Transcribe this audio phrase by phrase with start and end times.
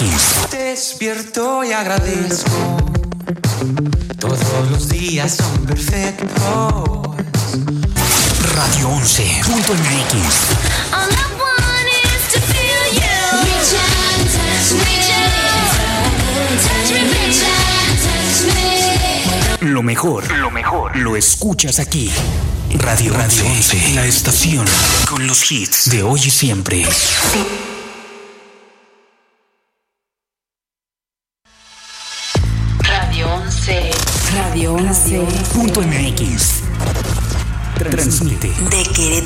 [0.00, 0.50] MX.
[0.50, 2.76] Despierto y agradezco.
[4.18, 6.32] Todos los días son perfectos.
[8.54, 10.14] Radio 11.mx.
[10.92, 13.20] All I want is to feel you.
[13.44, 14.96] Reach out, touch me.
[16.62, 19.68] Touch me, reach out, touch me.
[19.68, 22.10] Lo mejor, lo mejor, lo escuchas aquí.
[22.74, 24.64] Radio Radio 11, la estación
[25.08, 26.86] con los hits de hoy y siempre.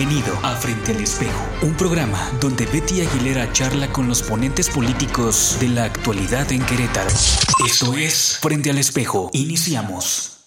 [0.00, 5.58] Bienvenido a Frente al Espejo, un programa donde Betty Aguilera charla con los ponentes políticos
[5.60, 7.10] de la actualidad en Querétaro.
[7.66, 9.28] Esto es Frente al Espejo.
[9.34, 10.39] Iniciamos.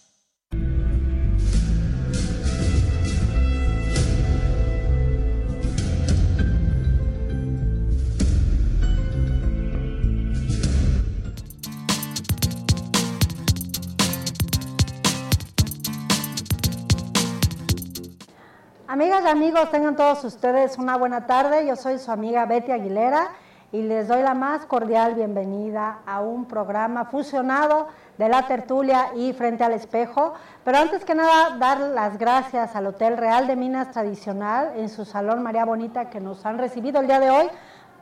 [19.26, 21.66] Amigos, tengan todos ustedes una buena tarde.
[21.66, 23.30] Yo soy su amiga Betty Aguilera
[23.72, 29.32] y les doy la más cordial bienvenida a un programa fusionado de la tertulia y
[29.32, 30.34] frente al espejo.
[30.66, 35.06] Pero antes que nada, dar las gracias al Hotel Real de Minas Tradicional en su
[35.06, 37.48] Salón María Bonita que nos han recibido el día de hoy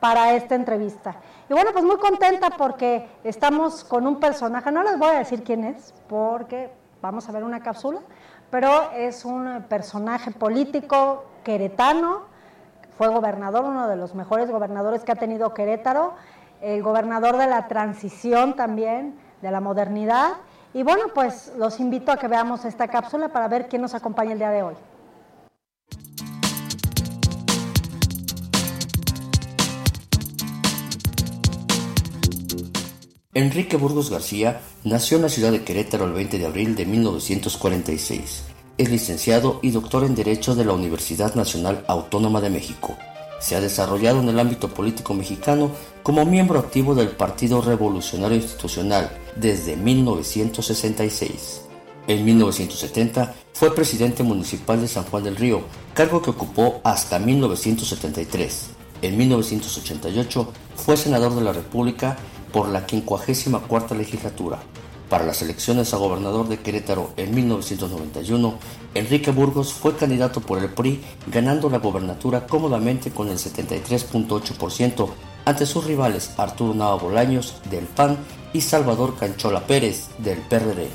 [0.00, 1.14] para esta entrevista.
[1.48, 5.44] Y bueno, pues muy contenta porque estamos con un personaje, no les voy a decir
[5.44, 8.00] quién es, porque vamos a ver una cápsula,
[8.52, 12.20] pero es un personaje político queretano,
[12.98, 16.12] fue gobernador, uno de los mejores gobernadores que ha tenido Querétaro,
[16.60, 20.32] el gobernador de la transición también, de la modernidad.
[20.74, 24.32] Y bueno, pues los invito a que veamos esta cápsula para ver quién nos acompaña
[24.32, 24.74] el día de hoy.
[33.34, 38.42] Enrique Burgos García nació en la ciudad de Querétaro el 20 de abril de 1946.
[38.76, 42.94] Es licenciado y doctor en Derecho de la Universidad Nacional Autónoma de México.
[43.40, 45.70] Se ha desarrollado en el ámbito político mexicano
[46.02, 51.62] como miembro activo del Partido Revolucionario Institucional desde 1966.
[52.08, 55.62] En 1970 fue presidente municipal de San Juan del Río,
[55.94, 58.66] cargo que ocupó hasta 1973.
[59.00, 62.18] En 1988 fue senador de la República
[62.52, 64.58] por la 54 legislatura.
[65.08, 68.54] Para las elecciones a gobernador de Querétaro en 1991,
[68.94, 75.08] Enrique Burgos fue candidato por el PRI, ganando la gobernatura cómodamente con el 73.8%
[75.44, 78.16] ante sus rivales Arturo Nava Bolaños del PAN
[78.52, 80.88] y Salvador Canchola Pérez del PRD.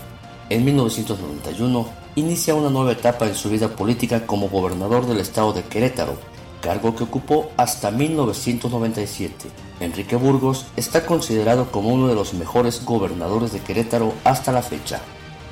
[0.50, 5.64] En 1991 inicia una nueva etapa en su vida política como gobernador del estado de
[5.64, 6.18] Querétaro,
[6.62, 9.50] cargo que ocupó hasta 1997.
[9.80, 15.00] Enrique Burgos está considerado como uno de los mejores gobernadores de Querétaro hasta la fecha.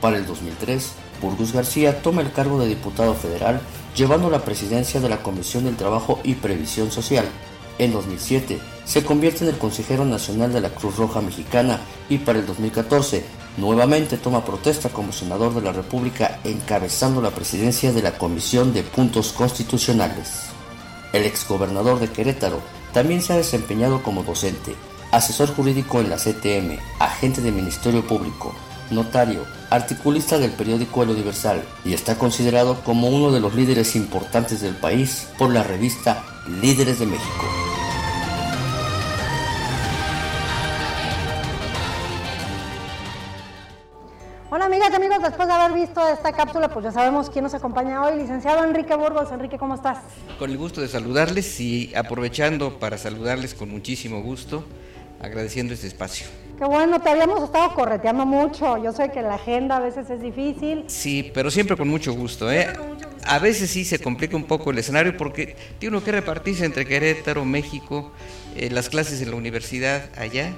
[0.01, 3.61] Para el 2003, Burgos García toma el cargo de diputado federal,
[3.95, 7.25] llevando la presidencia de la Comisión del Trabajo y Previsión Social.
[7.77, 11.79] En 2007, se convierte en el consejero nacional de la Cruz Roja Mexicana
[12.09, 13.25] y para el 2014,
[13.57, 18.83] nuevamente toma protesta como senador de la República encabezando la presidencia de la Comisión de
[18.83, 20.54] Puntos Constitucionales.
[21.15, 22.59] El exgobernador de Querétaro
[22.91, 24.75] también se ha desempeñado como docente,
[25.13, 28.53] asesor jurídico en la CTM, agente de Ministerio Público,
[28.91, 34.59] notario, articulista del periódico El Universal y está considerado como uno de los líderes importantes
[34.59, 36.21] del país por la revista
[36.61, 37.64] Líderes de México.
[44.95, 48.17] Amigos, después de haber visto esta cápsula, pues ya sabemos quién nos acompaña hoy.
[48.17, 49.29] Licenciado Enrique Burgos.
[49.31, 49.99] Enrique, ¿cómo estás?
[50.39, 54.63] Con el gusto de saludarles y aprovechando para saludarles con muchísimo gusto,
[55.21, 56.27] agradeciendo este espacio.
[56.57, 58.81] Qué bueno, te habíamos estado correteando mucho.
[58.81, 60.85] Yo sé que la agenda a veces es difícil.
[60.87, 62.49] Sí, pero siempre con mucho gusto.
[62.49, 62.71] ¿eh?
[63.25, 66.85] A veces sí se complica un poco el escenario porque tiene uno que repartirse entre
[66.85, 68.13] Querétaro, México,
[68.55, 70.53] eh, las clases en la universidad allá,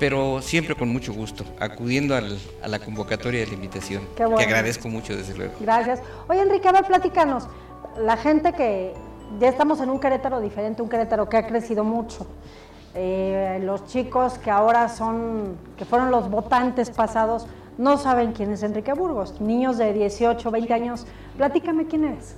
[0.00, 4.38] pero siempre con mucho gusto, acudiendo al- a la convocatoria de la invitación, Qué bueno.
[4.38, 5.52] que agradezco mucho desde luego.
[5.60, 6.00] Gracias.
[6.28, 7.44] Oye, Enrique, a ver, platícanos.
[7.98, 8.94] La gente que
[9.38, 12.26] ya estamos en un Querétaro diferente, un Querétaro que ha crecido mucho.
[12.94, 17.46] Eh, los chicos que ahora son, que fueron los votantes pasados,
[17.78, 19.40] no saben quién es Enrique Burgos.
[19.40, 21.06] Niños de 18, 20 años,
[21.36, 22.34] platícame quién eres.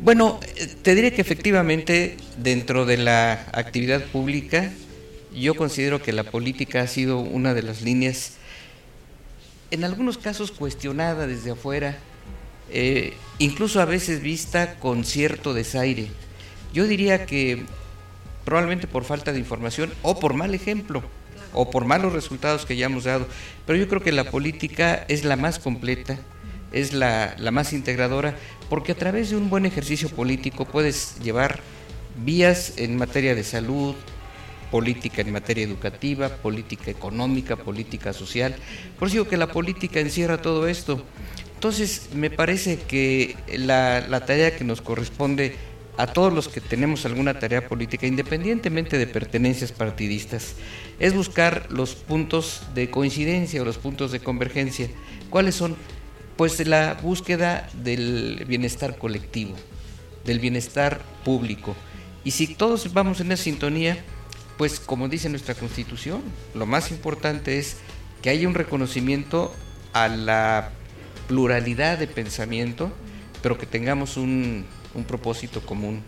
[0.00, 4.70] Bueno, eh, te diré que efectivamente dentro de la actividad pública,
[5.42, 8.34] yo considero que la política ha sido una de las líneas,
[9.70, 11.98] en algunos casos cuestionada desde afuera,
[12.70, 16.08] eh, incluso a veces vista con cierto desaire.
[16.72, 17.64] Yo diría que
[18.44, 21.02] probablemente por falta de información o por mal ejemplo
[21.52, 23.26] o por malos resultados que ya hemos dado,
[23.66, 26.18] pero yo creo que la política es la más completa,
[26.72, 28.36] es la, la más integradora,
[28.68, 31.60] porque a través de un buen ejercicio político puedes llevar
[32.24, 33.94] vías en materia de salud,
[34.70, 38.54] política en materia educativa, política económica, política social.
[38.98, 41.02] Por eso digo que la política encierra todo esto.
[41.54, 45.56] Entonces, me parece que la, la tarea que nos corresponde
[45.96, 50.54] a todos los que tenemos alguna tarea política, independientemente de pertenencias partidistas,
[50.98, 54.88] es buscar los puntos de coincidencia o los puntos de convergencia.
[55.30, 55.76] ¿Cuáles son?
[56.36, 59.54] Pues la búsqueda del bienestar colectivo,
[60.24, 61.74] del bienestar público.
[62.24, 64.04] Y si todos vamos en esa sintonía,
[64.56, 66.22] pues como dice nuestra constitución,
[66.54, 67.76] lo más importante es
[68.22, 69.54] que haya un reconocimiento
[69.92, 70.72] a la
[71.28, 72.90] pluralidad de pensamiento,
[73.42, 76.02] pero que tengamos un, un propósito común,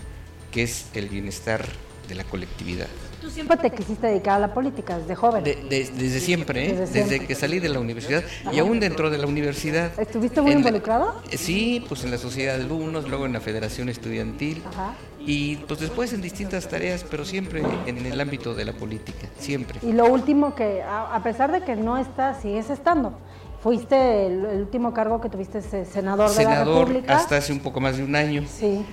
[0.51, 1.65] que es el bienestar
[2.09, 2.89] de la colectividad.
[3.21, 5.43] Tú siempre te quisiste dedicar a la política desde joven.
[5.45, 6.69] De- de- desde siempre, ¿eh?
[6.69, 7.27] Desde desde, siempre.
[7.27, 8.23] que salí de la universidad
[8.53, 9.91] y aún dentro de la universidad.
[9.99, 11.15] ¿Estuviste muy En la- involucrado?
[11.31, 14.95] eh, sí, pues en la sociedad de alumnos, luego en la federación estudiantil Ajá.
[15.19, 19.81] y pues después en distintas tareas, pero siempre en el ámbito de la política, siempre.
[19.83, 23.19] Y lo último que, a, pesar de que no estás, sigues estando.
[23.63, 27.17] Fuiste el, el último cargo que tuviste ese senador, de la Senador República.
[27.17, 28.45] hasta hace un poco más de un año.
[28.49, 28.85] Sí,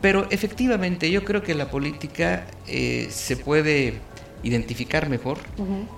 [0.00, 3.94] Pero efectivamente yo creo que la política eh, se puede
[4.42, 5.38] identificar mejor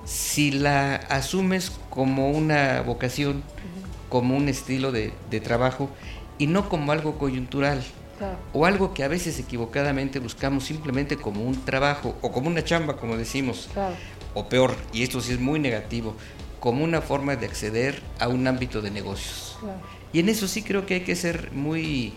[0.05, 3.43] si la asumes como una vocación,
[4.09, 5.91] como un estilo de, de trabajo
[6.39, 7.83] y no como algo coyuntural
[8.19, 8.39] claro.
[8.53, 12.97] o algo que a veces equivocadamente buscamos simplemente como un trabajo o como una chamba,
[12.97, 13.97] como decimos, Claro.
[14.35, 16.15] o peor, y esto sí es muy negativo,
[16.61, 19.57] como una forma de acceder a un ámbito de negocios.
[19.61, 19.81] Claro.
[20.13, 22.13] Y en eso sí creo que hay que ser muy,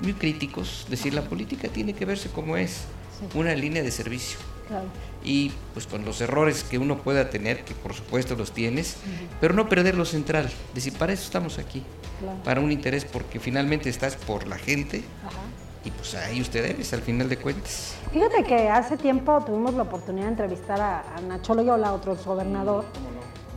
[0.00, 2.82] muy críticos, decir, la política tiene que verse como es,
[3.18, 3.38] Sí.
[3.38, 4.38] una línea de servicio.
[4.68, 4.84] Claro.
[5.24, 8.96] Y pues con los errores que uno pueda tener, que por supuesto los tienes,
[9.40, 11.82] pero no perder lo central, decir, para eso estamos aquí,
[12.20, 12.38] Claro.
[12.44, 15.38] para un interés, porque finalmente estás por la gente Ajá.
[15.84, 17.94] y pues ahí usted debes al final de cuentas.
[18.12, 22.84] Fíjate que hace tiempo tuvimos la oportunidad de entrevistar a, a Nacho Loyola, otro gobernador,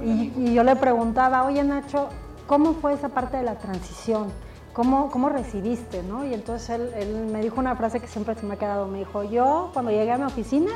[0.04, 2.08] y, y yo le preguntaba, oye Nacho,
[2.48, 4.32] ¿cómo fue esa parte de la transición?
[4.80, 6.04] ¿Cómo, cómo recibiste?
[6.04, 6.24] ¿no?
[6.24, 9.00] Y entonces él, él me dijo una frase que siempre se me ha quedado, me
[9.00, 10.72] dijo, yo cuando llegué a mi oficina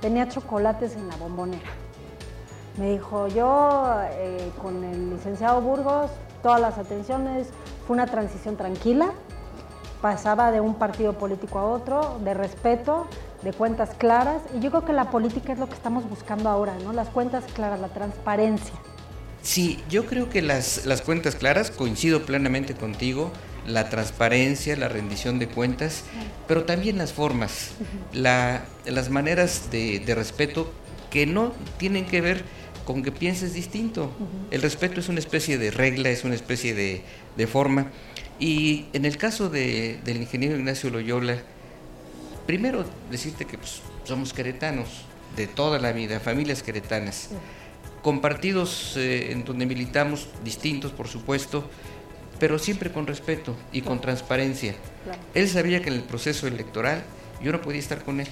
[0.00, 1.68] tenía chocolates en la bombonera.
[2.78, 6.10] Me dijo, yo eh, con el licenciado Burgos,
[6.42, 7.50] todas las atenciones,
[7.86, 9.10] fue una transición tranquila,
[10.00, 13.08] pasaba de un partido político a otro, de respeto,
[13.42, 16.76] de cuentas claras, y yo creo que la política es lo que estamos buscando ahora,
[16.82, 16.94] ¿no?
[16.94, 18.74] Las cuentas claras, la transparencia.
[19.44, 23.30] Sí, yo creo que las, las cuentas claras, coincido plenamente contigo,
[23.66, 26.02] la transparencia, la rendición de cuentas,
[26.48, 27.72] pero también las formas,
[28.12, 30.72] la- las maneras de, de respeto
[31.10, 32.42] que no tienen que ver
[32.86, 34.10] con que pienses distinto.
[34.50, 37.02] El respeto es una especie de regla, es una especie de,
[37.36, 37.90] de forma.
[38.40, 41.36] Y en el caso de- del ingeniero Ignacio Loyola,
[42.46, 44.88] primero decirte que pues, somos queretanos
[45.36, 47.28] de toda la vida, familias queretanas,
[48.04, 51.64] con partidos eh, en donde militamos distintos, por supuesto,
[52.38, 54.74] pero siempre con respeto y con transparencia.
[55.04, 55.18] Claro.
[55.32, 57.02] Él sabía que en el proceso electoral
[57.42, 58.28] yo no podía estar con él,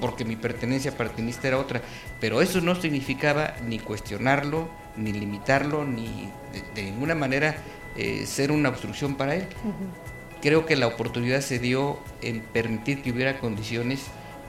[0.00, 1.82] porque mi pertenencia partidista era otra,
[2.20, 7.56] pero eso no significaba ni cuestionarlo, ni limitarlo, ni de, de ninguna manera
[7.96, 9.46] eh, ser una obstrucción para él.
[10.40, 14.04] Creo que la oportunidad se dio en permitir que hubiera condiciones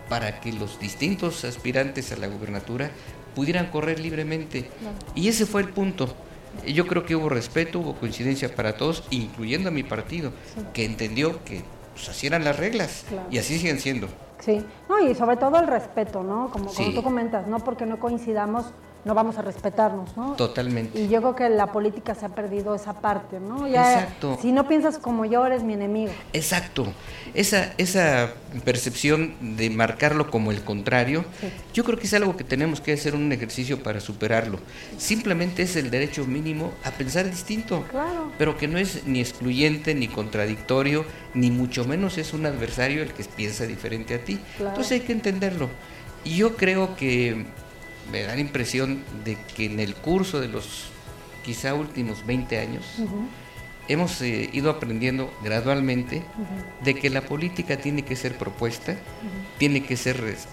[0.07, 2.91] para que los distintos aspirantes a la gubernatura
[3.37, 4.67] pudieran correr libremente.
[5.13, 6.09] Y ese fue el punto.
[6.65, 10.31] Yo creo que hubo respeto, hubo coincidencia para todos, incluyendo a mi partido,
[10.73, 11.61] que entendió que
[11.93, 13.27] pues, así eran las reglas Claro.
[13.29, 14.07] y así siguen siendo.
[14.39, 16.49] Sí, no, y sobre todo el respeto, ¿no?
[16.49, 18.65] Como, como tú comentas, no porque no coincidamos,
[19.05, 20.33] no vamos a respetarnos, ¿no?
[20.33, 20.99] Totalmente.
[20.99, 23.67] Y yo creo que la política se ha perdido esa parte, ¿no?
[23.67, 24.37] Ya, Exacto.
[24.41, 26.11] Si no piensas como yo, eres mi enemigo.
[26.33, 26.87] Exacto.
[27.33, 28.31] Esa, esa
[28.65, 31.23] percepción de marcarlo como el contrario,
[31.73, 34.59] yo creo que es algo que tenemos que hacer un ejercicio para superarlo.
[34.97, 38.31] Simplemente es el derecho mínimo a pensar distinto, Claro.
[38.37, 43.13] pero que no es ni excluyente, ni contradictorio, ni mucho menos es un adversario el
[43.13, 44.39] que piensa diferente a ti.
[44.57, 44.71] Claro.
[44.71, 45.69] Entonces hay que entenderlo.
[46.23, 47.45] Y yo creo que
[48.11, 50.85] me da la impresión de que en el curso de los
[51.43, 52.83] quizá últimos 20 años,
[53.87, 56.23] hemos eh, ido aprendiendo gradualmente
[56.83, 58.95] de que la política tiene que ser propuesta,
[59.57, 60.47] tiene que ser res-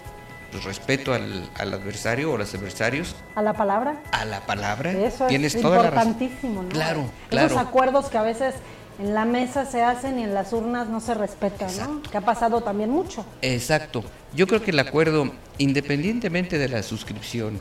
[0.51, 4.01] pues, respeto al, al adversario o a los adversarios, ¿A la palabra?
[4.13, 4.91] a la palabra.
[4.93, 6.69] Eso Tienes es toda la importantísimo, ¿no?
[6.69, 7.59] Claro, Esos claro.
[7.59, 8.55] acuerdos que a veces
[8.99, 12.01] en la mesa se hacen y en las urnas no se respetan, ¿no?
[12.01, 13.25] Que ha pasado también mucho.
[13.41, 14.03] Exacto.
[14.33, 17.59] Yo creo que el acuerdo, independientemente de la suscripción,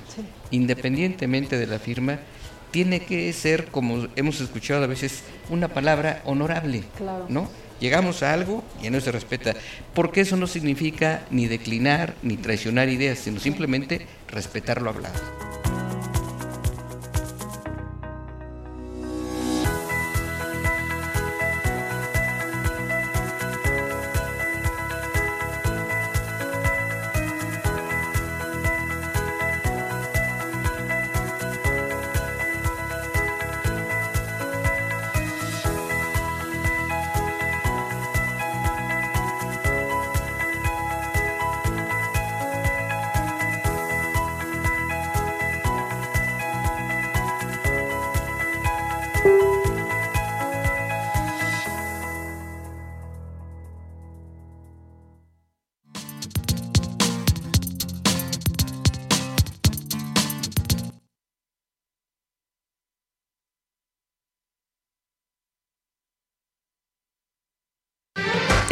[0.51, 2.19] independientemente de la firma,
[2.71, 6.85] tiene que ser, como hemos escuchado a veces, una palabra honorable.
[6.97, 7.27] Claro.
[7.29, 7.49] ¿No?
[7.81, 9.55] Llegamos a algo y no se respeta.
[9.95, 15.44] Porque eso no significa ni declinar ni traicionar ideas, sino simplemente respetar lo hablado.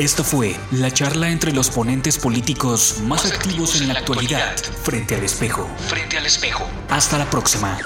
[0.02, 5.22] Esto fue la charla entre los ponentes políticos más activos en la actualidad, frente al
[5.22, 5.68] espejo.
[5.86, 6.68] Frente al espejo.
[6.90, 7.78] Hasta la próxima.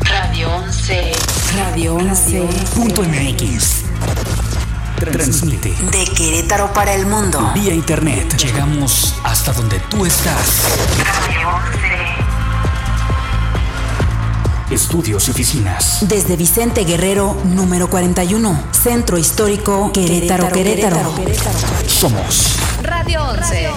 [0.00, 1.12] Radio 11.
[1.56, 2.48] Radio 11.
[2.74, 3.84] Punto MX.
[4.98, 7.52] Transmite De Querétaro para el mundo.
[7.54, 8.36] vía internet.
[8.36, 10.64] Llegamos hasta donde tú estás.
[10.98, 11.87] Radio 11.
[14.70, 16.06] Estudios y oficinas.
[16.08, 18.64] Desde Vicente Guerrero, número 41.
[18.70, 21.14] Centro Histórico Querétaro, Querétaro.
[21.86, 23.70] Somos Radio 11.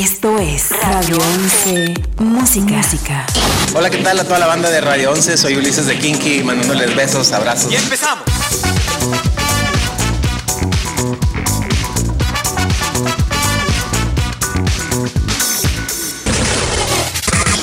[0.00, 2.76] Esto es Radio 11 Música.
[2.76, 3.26] Música.
[3.74, 5.36] Hola, ¿qué tal a toda la banda de Radio 11?
[5.36, 7.70] Soy Ulises de Kinky, mandándoles besos, abrazos.
[7.74, 8.24] empezamos.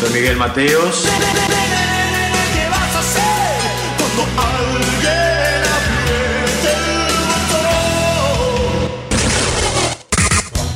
[0.08, 1.04] Soy Miguel Mateos.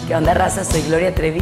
[0.08, 0.66] ¿Qué onda, raza?
[0.66, 1.42] Soy Gloria Trevi.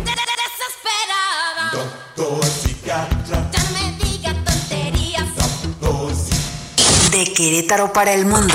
[7.12, 8.54] De Querétaro para el mundo.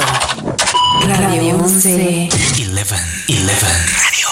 [1.09, 2.29] Radio 11.
[2.31, 2.31] 11.
[2.71, 2.97] 11.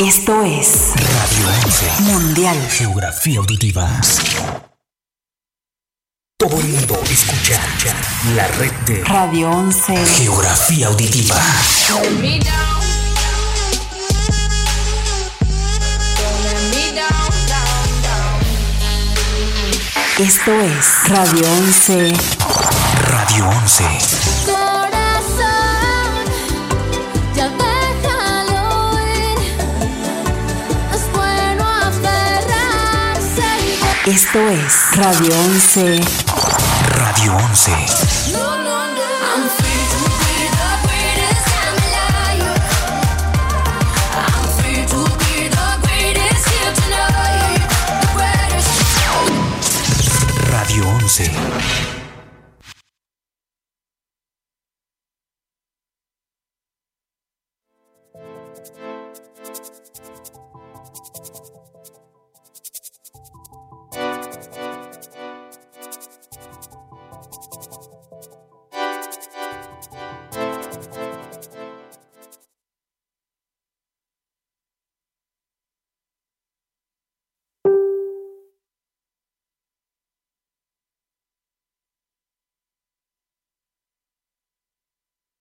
[0.01, 2.03] Esto es Radio 11.
[2.03, 2.69] Mundial.
[2.71, 3.91] Geografía auditiva.
[6.43, 7.61] Todo el mundo escucha
[8.35, 9.95] la red de Radio 11.
[10.07, 11.37] Geografía auditiva.
[20.19, 22.13] Esto es Radio 11.
[23.05, 23.85] Radio 11.
[24.45, 26.25] Corazón,
[27.37, 29.39] ya déjalo ir.
[30.93, 33.47] Es bueno aferrarse.
[34.07, 36.32] Esto es Radio 11.
[37.03, 38.33] Radio 11.
[38.33, 39.07] No, no, no.
[39.31, 42.63] I'm free to be the greatest I'm alive.
[44.23, 47.63] I'm free to be the greatest here tonight.
[48.03, 48.71] The greatest.
[50.53, 51.83] Radio 11.